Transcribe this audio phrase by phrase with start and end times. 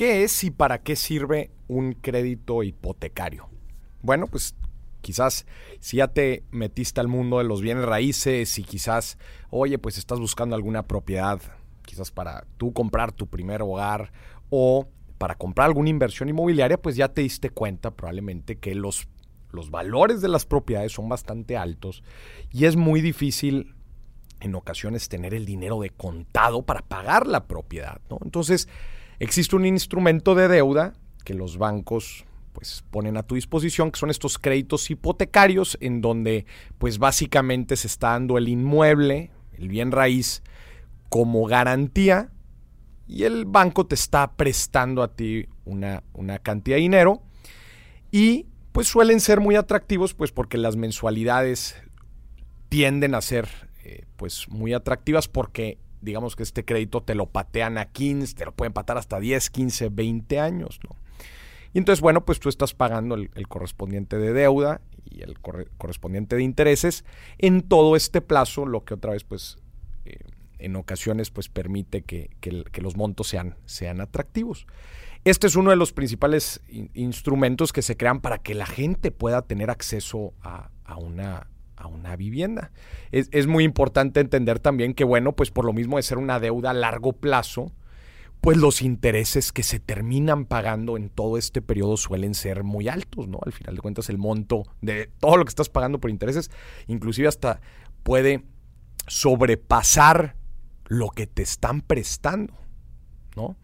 [0.00, 3.50] ¿Qué es y para qué sirve un crédito hipotecario?
[4.00, 4.54] Bueno, pues
[5.02, 5.44] quizás
[5.78, 9.18] si ya te metiste al mundo de los bienes raíces y quizás,
[9.50, 11.38] oye, pues estás buscando alguna propiedad,
[11.84, 14.10] quizás para tú comprar tu primer hogar
[14.48, 19.06] o para comprar alguna inversión inmobiliaria, pues ya te diste cuenta probablemente que los,
[19.50, 22.02] los valores de las propiedades son bastante altos
[22.50, 23.74] y es muy difícil
[24.40, 28.16] en ocasiones tener el dinero de contado para pagar la propiedad, ¿no?
[28.24, 28.66] Entonces,
[29.20, 30.94] existe un instrumento de deuda
[31.24, 36.46] que los bancos pues ponen a tu disposición, que son estos créditos hipotecarios en donde
[36.78, 40.42] pues básicamente se está dando el inmueble, el bien raíz
[41.08, 42.30] como garantía
[43.06, 47.22] y el banco te está prestando a ti una, una cantidad de dinero.
[48.10, 51.76] Y pues suelen ser muy atractivos pues porque las mensualidades
[52.68, 53.48] tienden a ser
[53.84, 58.44] eh, pues muy atractivas porque digamos que este crédito te lo patean a 15, te
[58.44, 60.96] lo pueden patar hasta 10, 15, 20 años, ¿no?
[61.72, 66.42] Y entonces, bueno, pues tú estás pagando el, correspondiente de deuda y el correspondiente de
[66.42, 67.04] intereses
[67.38, 69.58] en todo este plazo, lo que otra vez, pues,
[70.04, 70.18] eh,
[70.58, 72.30] en ocasiones pues permite que,
[72.80, 74.66] los montos sean, sean atractivos.
[75.24, 76.60] Este es uno de los principales
[76.94, 81.46] instrumentos que se crean para que la gente pueda tener acceso a, una,
[81.80, 82.70] a una vivienda.
[83.10, 86.38] Es, es, muy importante entender también que, bueno, pues por lo mismo de ser una
[86.38, 87.72] deuda a largo plazo,
[88.40, 93.28] pues los intereses que se terminan pagando en todo este periodo suelen ser muy altos,
[93.28, 93.38] ¿no?
[93.44, 96.50] Al final de cuentas, el monto de todo lo que estás pagando por intereses,
[96.86, 97.60] inclusive hasta
[98.02, 98.44] puede
[99.06, 100.36] sobrepasar
[100.86, 102.54] lo que te están prestando,
[103.36, 103.56] ¿no?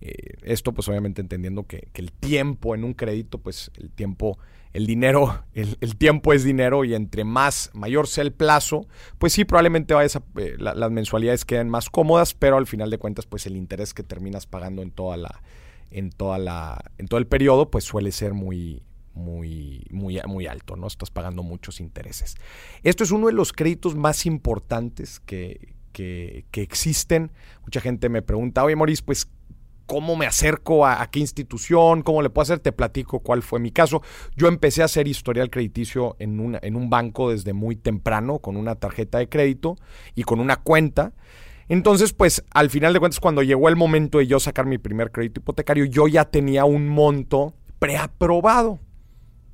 [0.00, 4.38] Eh, esto pues obviamente entendiendo que, el tiempo en un crédito, pues el tiempo,
[4.72, 8.86] el dinero, el, tiempo es dinero y entre más, mayor sea el plazo,
[9.18, 13.26] pues sí, probablemente vayas eh, las mensualidades queden más cómodas, pero al final de cuentas,
[13.26, 15.42] pues el interés que terminas pagando en toda la,
[15.90, 18.82] en toda la, en todo el periodo, pues suele ser muy,
[19.14, 20.86] muy, muy, muy alto, ¿no?
[20.86, 22.36] Estás pagando muchos intereses.
[22.84, 27.32] Esto es uno de los créditos más importantes que, que, existen.
[27.62, 29.28] Mucha gente me pregunta, oye Maurice, pues
[29.88, 32.02] ¿cómo me acerco a, qué institución?
[32.02, 32.60] ¿Cómo le puedo hacer?
[32.60, 34.02] Te platico cuál fue mi caso.
[34.36, 38.76] Yo empecé a hacer historial crediticio en, en un banco desde muy temprano, con una
[38.76, 39.76] tarjeta de crédito
[40.14, 41.14] y con una cuenta.
[41.68, 45.10] Entonces, pues al final de cuentas, cuando llegó el momento de yo sacar mi primer
[45.10, 48.78] crédito hipotecario, yo ya tenía un monto preaprobado.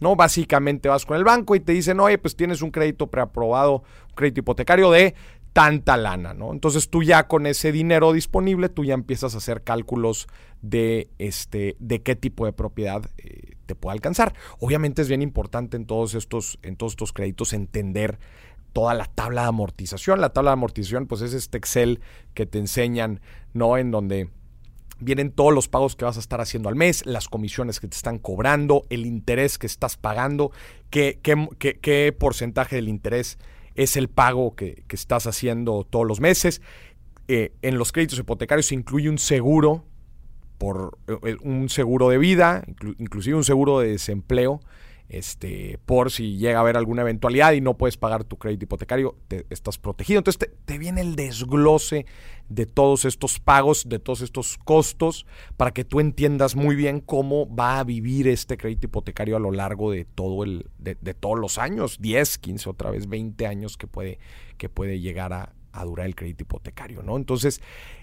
[0.00, 0.16] ¿no?
[0.16, 4.14] Básicamente vas con el banco y te dicen, oye, pues tienes un crédito preaprobado, un
[4.14, 5.14] crédito hipotecario de
[5.52, 6.52] tanta lana, ¿no?
[6.52, 10.26] Entonces tú ya con ese dinero disponible, tú ya empiezas a hacer cálculos
[10.62, 14.34] de, este, de qué tipo de propiedad eh, te puede alcanzar.
[14.58, 18.18] Obviamente es bien importante en todos, estos, en todos estos créditos entender
[18.72, 20.20] toda la tabla de amortización.
[20.20, 22.00] La tabla de amortización, pues es este Excel
[22.32, 23.20] que te enseñan,
[23.52, 23.76] ¿no?
[23.76, 24.30] En donde
[25.00, 27.96] vienen todos los pagos que vas a estar haciendo al mes, las comisiones que te
[27.96, 30.52] están cobrando, el interés que estás pagando,
[30.90, 33.36] qué, qué, qué, qué porcentaje del interés
[33.74, 36.60] es el pago que, estás haciendo todos los meses.
[37.28, 39.84] Eh, en los créditos hipotecarios se incluye un seguro
[40.58, 42.64] por eh, un seguro de vida,
[42.98, 44.60] inclusive un seguro de desempleo
[45.08, 49.16] este, por si llega a haber alguna eventualidad y no puedes pagar tu crédito hipotecario,
[49.28, 50.18] te, estás protegido.
[50.18, 52.06] Entonces te, viene el desglose
[52.48, 55.26] de todos estos pagos, de todos estos costos,
[55.56, 59.52] para que tú entiendas muy bien cómo va a vivir este crédito hipotecario a lo
[59.52, 63.86] largo de, todo el, de, todos los años, 10, 15, otra vez 20 años que
[63.86, 64.18] puede,
[64.56, 67.16] que puede llegar a, a durar el crédito hipotecario, ¿no?
[67.16, 67.60] Entonces,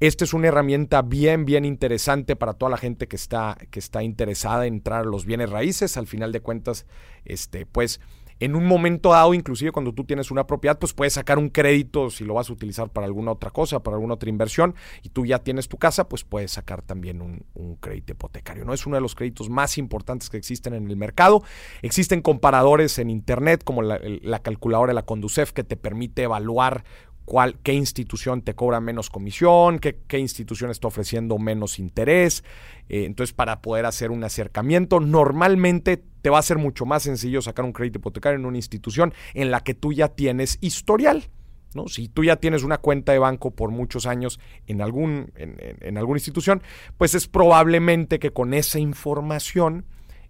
[0.00, 4.02] esta es una herramienta bien, bien interesante para toda la gente que está, que está
[4.02, 5.96] interesada en entrar a los bienes raíces.
[5.96, 6.86] Al final de cuentas,
[7.24, 8.00] este, pues,
[8.42, 12.10] en un momento dado, inclusive cuando tú tienes una propiedad, pues puedes sacar un crédito
[12.10, 14.74] si lo vas a utilizar para alguna otra cosa, para alguna otra inversión,
[15.04, 18.64] y tú ya tienes tu casa, pues puedes sacar también un, crédito hipotecario.
[18.64, 18.74] ¿no?
[18.74, 21.44] Es uno de los créditos más importantes que existen en el mercado.
[21.82, 26.82] Existen comparadores en Internet como la, la calculadora de la Conducef que te permite evaluar
[27.24, 32.44] cuál, qué institución te cobra menos comisión, qué, qué institución está ofreciendo menos interés.
[32.88, 37.42] Eh, entonces, para poder hacer un acercamiento, normalmente te va a ser mucho más sencillo
[37.42, 41.28] sacar un crédito hipotecario en una institución en la que tú ya tienes historial.
[41.74, 41.88] ¿no?
[41.88, 45.98] Si tú ya tienes una cuenta de banco por muchos años en, algún, en, en
[45.98, 46.62] alguna institución,
[46.98, 49.86] pues es probablemente que con esa información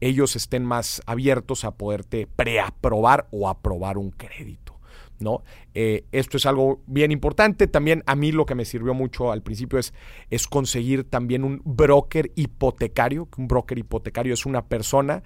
[0.00, 4.63] ellos estén más abiertos a poderte preaprobar o aprobar un crédito.
[5.18, 5.42] ¿No?
[5.74, 7.66] Eh, esto es algo bien importante.
[7.66, 9.92] También a mí lo que me sirvió mucho al principio es,
[10.30, 15.22] es conseguir también un broker hipotecario, un broker hipotecario es una persona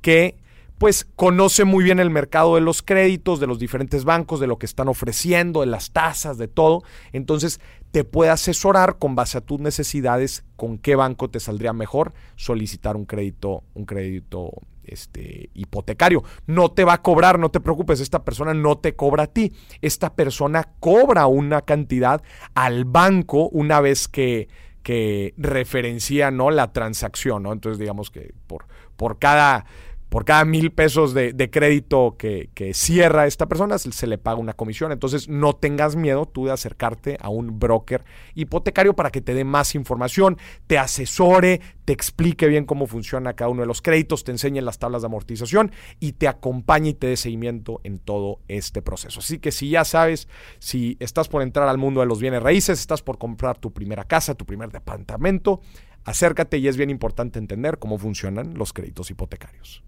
[0.00, 0.36] que
[0.82, 4.58] pues conoce muy bien el mercado de los créditos, de los diferentes bancos, de lo
[4.58, 6.82] que están ofreciendo, de las tasas, de todo.
[7.12, 7.60] Entonces
[7.92, 12.96] te puede asesorar con base a tus necesidades con qué banco te saldría mejor solicitar
[12.96, 14.50] un crédito, un crédito
[14.84, 16.22] este, hipotecario.
[16.46, 19.52] No te va a cobrar, no te preocupes, esta persona no te cobra a ti.
[19.80, 22.22] Esta persona cobra una cantidad
[22.54, 24.48] al banco una vez que,
[24.82, 26.50] que referencia ¿no?
[26.50, 27.44] la transacción.
[27.44, 27.52] ¿no?
[27.52, 29.66] Entonces, digamos que por, por cada
[30.12, 34.92] por cada mil pesos de, crédito que, cierra esta persona, se, le paga una comisión.
[34.92, 38.04] Entonces, no tengas miedo tú de acercarte a un broker
[38.34, 40.36] hipotecario para que te dé más información,
[40.66, 44.78] te asesore, te explique bien cómo funciona cada uno de los créditos, te enseñe las
[44.78, 49.20] tablas de amortización y te acompañe y te dé seguimiento en todo este proceso.
[49.20, 52.78] Así que si ya sabes, si estás por entrar al mundo de los bienes raíces,
[52.78, 55.62] estás por comprar tu primera casa, tu primer departamento,
[56.04, 59.82] acércate y es bien importante entender cómo funcionan los créditos hipotecarios.